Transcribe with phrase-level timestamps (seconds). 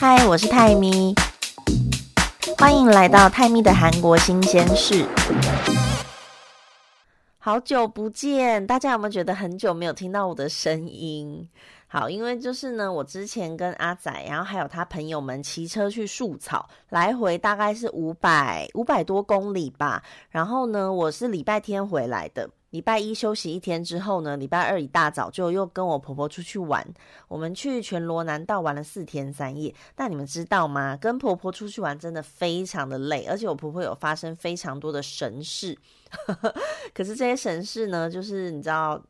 [0.00, 1.12] 嗨，我是泰咪，
[2.56, 5.04] 欢迎来到泰咪的韩国新鲜事。
[7.40, 11.48] 好久不见，大家有没有觉得很久没有听到我的声音？
[11.88, 20.00] 好，因为就是呢，我之前跟阿仔，然后还有他朋友们骑车去树草，来回大概是五百五百多公里吧。
[20.30, 22.48] 然后呢，我是礼拜天回来的。
[22.70, 26.86] 礼拜一休息一天之后呢，礼拜二一大早就又跟我婆婆出去玩。
[27.26, 29.74] 我们去全罗南道玩了四天三夜。
[29.94, 30.96] 但你们知道吗？
[30.96, 35.78] 跟婆婆出去玩真的非常的累，而且我婆婆有发生非常多的神事。
[36.92, 39.02] 可是这些神事呢，就是你知道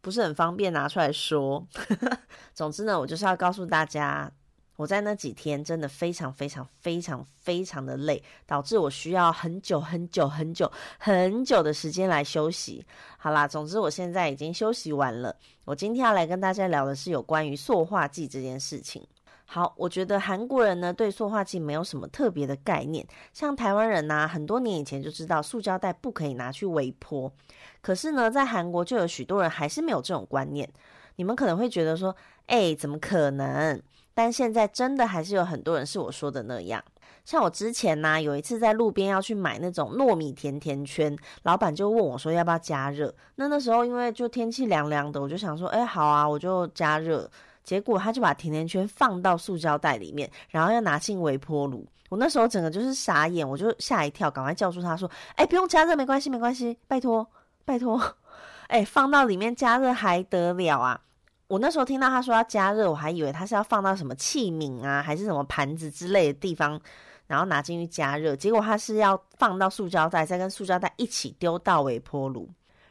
[0.00, 1.66] 不是很方便拿出来说。
[2.52, 4.30] 总之呢，我就是要告诉大家。
[4.76, 12.84] 我在那几天真的非常非常非常非常的累，导致我需要很久很久很久很久的时间来休息。
[13.18, 15.34] 好啦，总之我现在已经休息完了。
[15.64, 19.04] 我今天要来跟大家聊的是有关于塑化剂这件事情。
[19.48, 27.32] 好，我觉得韩国人呢对塑化剂没有什么特别的概念，像台湾人呢，很多年以前就知道塑胶袋不可以拿去微波，
[27.80, 30.68] 可是呢，在韩国就有许多人还是没有这种观念。
[31.14, 32.14] 你们可能会觉得说，
[32.46, 33.80] 哎，怎么可能？
[34.16, 36.82] 但现在真的还是有很多人是我说的那样，
[37.26, 43.14] 像我之前呢，有一次在路边要去买那种糯米甜甜圈，老板就问我说要不要加热。
[43.34, 47.30] 那那时候因为就天气凉凉的，我就想说，哎，好啊，我就加热。
[47.62, 51.84] 结果他就把甜甜圈放到塑胶袋里面，然后要拿进微波炉。
[52.08, 57.28] 我那时候整个就是傻眼，我就吓一跳，赶快叫住他说，哎，不用加热，没关系，没关系，拜托，
[57.66, 58.00] 拜托，
[58.68, 61.00] 哎，放到里面加热还得了啊？
[61.48, 66.80] 我那时候听到他说要加热，我还以为他是要放到什么器皿啊，还是什么盘子之类的地方，
[67.26, 68.34] 然后拿进去加热。
[68.34, 72.48] 结果他是要放到塑胶袋，再跟塑胶袋一起丢到微波炉。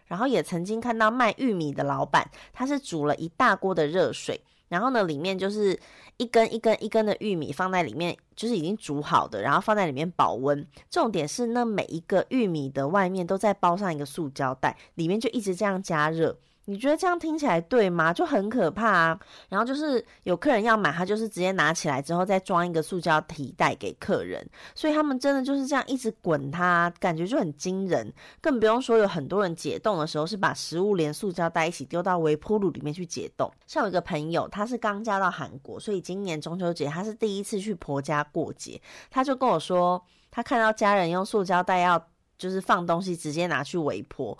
[0.07, 4.39] 然后也曾经看到卖玉米的老板，他是煮了一大锅的热水，
[4.69, 5.77] 然后呢里面就是
[6.17, 10.65] 一根一根一根的玉米放在里面，就是已经煮好的，然后放在里面保温。
[10.91, 16.37] 重点是那每一个玉米的外面都在包上一个塑胶袋，里面就一直这样加热。
[16.65, 18.11] 你觉得这样听起来对吗？
[18.11, 19.19] 就很可怕啊！
[19.49, 24.43] 然后就是有客人要买，他就是直接拿起来之后再装一个塑胶提袋给客人，
[24.73, 28.11] 所以他们真的就是这样一直滚它，感觉就很惊人。
[28.41, 33.51] 更不用说有很多人解冻的时候是把食物连塑胶袋一起丢到微波炉里面去解冻。
[33.67, 42.03] 像我一个朋友，他是刚嫁到韩国，所以今年中秋节他是第一次去婆家过节，他就跟我说，他看到家人用塑胶袋要
[42.37, 44.35] 就是放东西，直接拿去微波。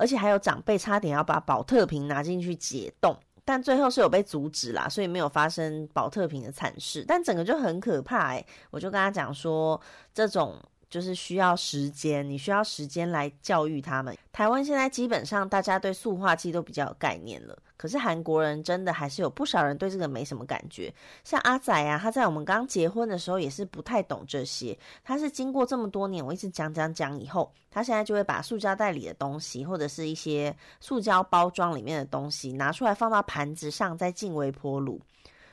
[0.00, 7.04] 而且还有长辈差点要把保特瓶拿进去解冻，但最后是有被阻止啦，所以没有发生保特瓶的惨事。
[7.06, 9.78] 但整个就很可怕哎，我就跟他讲说，
[10.14, 10.56] 这种
[10.90, 14.14] 就是需要时间，你需要时间来教育他们。
[14.32, 17.56] 台湾现在基本上大家对塑化剂都比较有概念了。
[17.76, 20.92] 可是韩国人真的还是有不少人对这个没什么感觉，
[21.24, 24.78] 像阿仔啊，他在我们刚结婚的时候也是不太懂这些。
[25.02, 35.00] 他是经过这么多年，我一直讲讲讲以后，他现在就会把塑胶袋里的东西，或者是一些塑胶包装里面的东西拿出来放到盘子上，再进微波炉。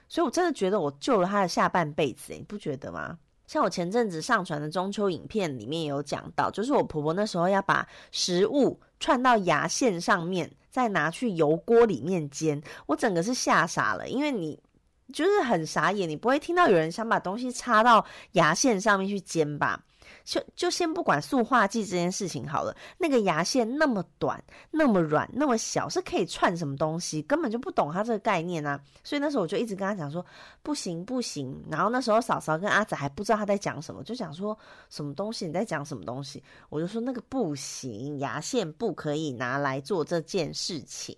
[0.09, 3.18] 所以我真的觉得我救了他的下半辈子，你不觉得吗？
[3.47, 10.52] 像我前阵子上传的中秋影片里面有讲到，就是我婆婆那时候要把食物串到牙线上面。
[10.69, 14.59] 再拿去油锅里面煎，我整个是吓傻了，因为你
[15.12, 19.84] 就是很傻眼，你不会听到有人想把东西插到牙线上面去煎吧？
[20.23, 27.22] 就就先不管塑化剂这件事情好了，那个牙线那么短、那么软、那么小，是可以串什么东西？
[27.22, 28.79] 根本就不懂他这个概念啊！
[29.03, 30.25] 所以那时候我就一直跟他讲说，
[30.63, 31.63] 不行不行。
[31.69, 34.57] 然后那时候嫂嫂跟阿仔还不知道他在讲什么，就讲说
[34.90, 36.44] 什么东西你在讲什么东西？
[36.69, 41.16] 我就说那个不行，牙线不可以拿来做这件事情。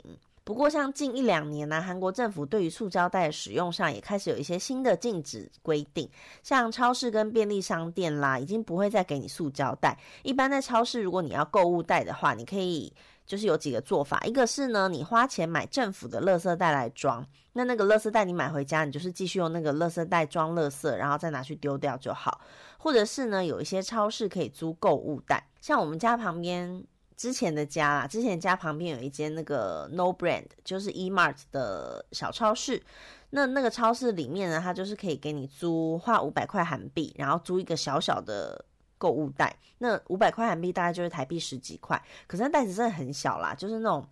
[0.49, 6.09] 不过，像近一两年呢，韩国政府对于塑胶袋使用上也开始有一些新的禁止规定，
[6.41, 9.95] 像超市跟便利商店啦，已经不会再给你塑胶袋。
[10.23, 12.91] 一般在超市，如果你要购物袋的话，你可以
[13.27, 17.23] 就是有几个做法，一个是呢，你花钱买政府的垃圾袋来装，
[17.53, 22.41] 那那个垃圾袋你买回家，你就是继续用那个垃圾袋装垃圾，然后再拿去丢掉就好。
[22.79, 26.83] 或者是呢，有一些超市可以租购物袋，像我们家旁边。
[27.19, 32.81] 之前的家啦，之前家旁边有一间那个 No Brand，就是 E Mart 的小超市。
[33.31, 38.63] 那那个超市里面呢，它就是可以给你租，花五百块韩币，然后租一个小小的
[38.97, 39.53] 购物袋。
[39.79, 44.07] 那五百块韩币大概就是台币十几块，可是那袋子真的很小啦，就是那种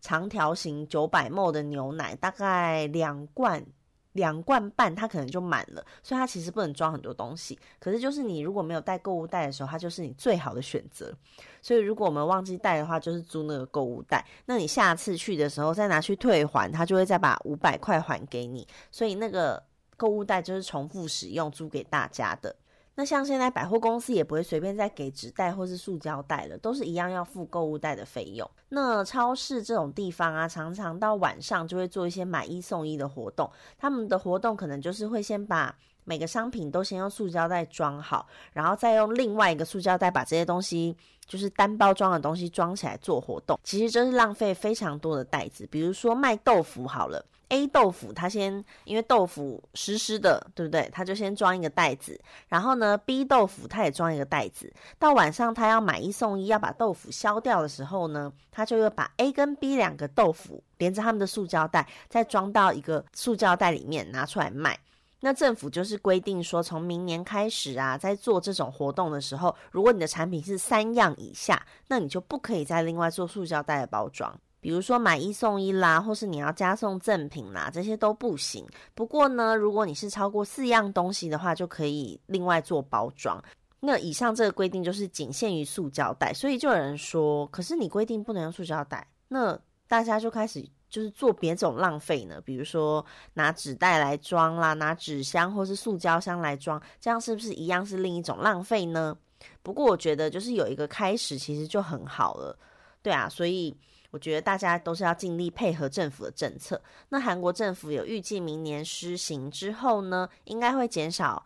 [0.00, 3.66] 长条形九百 ml 的牛奶，大概两罐。
[4.12, 7.58] 两罐半，它可能就满了，所以它其实不能装很多东西。
[7.78, 11.14] 可是就是你如果没有带购物袋的时候，它就是你最好的选择。
[11.60, 14.24] 所以如果我们忘记带的话，就是租那个购物袋。
[14.46, 18.66] 那你下次去的时候再拿去退还，他就会再把五百块还给你。
[18.90, 19.62] 所以那个
[19.96, 22.54] 购物袋就是重复使用租给大家的。
[22.94, 28.48] 那像现在百货公司也不会随便再给纸袋或是塑胶袋了，都是一样要付购物袋的费用。
[28.68, 35.74] 那超市这种地方啊，常常到晚上就会做一些买一送一的活动，他们的活动可能就是会先把。
[36.04, 40.96] 每个商品都先用塑胶袋装好，然后再用另外一个塑胶袋把这些东西，
[41.28, 43.56] 就是单包装的东西装起来做活动。
[43.62, 45.64] 其实这是浪费非常多的袋子。
[45.70, 50.88] 比如说卖豆腐好了，A 豆腐它先因为豆腐湿湿的，对不对？
[50.90, 52.18] 它就先装一个袋子。
[52.48, 54.72] 然后呢，B 豆腐它也装一个袋子。
[54.98, 64.78] 到晚上他要买一送一，要把豆腐削掉的时候呢，他就会把 A 跟 B 两个豆腐连着他们的塑胶袋，再装到一个塑胶袋里面拿出来卖。
[65.20, 74.36] 那政府就是规定说，从明年开始啊，在做这种活动的时候，如果你的产品是三样以下，那你就不可以再另外做塑胶袋的包装。
[74.62, 78.66] 比如说买一送一啦，或是你要加送赠品啦，这些都不行。
[78.94, 83.42] 不过呢，如果你是超过四样东西的话，就可以另外做包装。
[83.80, 90.66] 那以上这个规定就是仅限于塑胶袋，所以就有人说，可是你规定不能用塑胶袋，那大家就开始。
[90.92, 99.16] 就是做别种浪费呢，比如说拿纸袋来装啦，拿纸箱或是塑胶箱来装，这样是不是一样是另一种浪费呢？
[99.62, 102.54] 不过我觉得就是有一个开始，其实就很好了，
[103.00, 103.74] 对啊，所以
[104.12, 106.80] 我觉得大家都是要尽力配合政府的政策。
[107.08, 111.44] 那韩国政府有预计明年施行之后呢，应该会减少。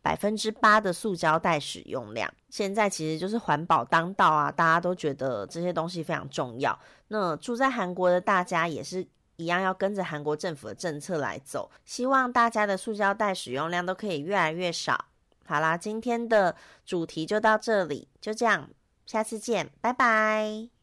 [0.00, 4.50] 百分之八的塑胶袋使用量，现在其实就是环保当道啊！
[4.50, 6.78] 大家都觉得这些东西非常重要。
[7.08, 9.06] 那住在韩国的大家也是
[9.36, 11.68] 一样，要跟着韩国政府的政策来走。
[11.84, 15.04] 希望大家的塑胶袋使用量都可以越来越少。
[15.44, 16.54] 好啦，今天的
[16.86, 18.70] 主题就到这里，就这样，
[19.04, 20.77] 下次见，拜拜。